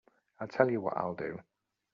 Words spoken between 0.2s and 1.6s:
I'll tell you what I'll do.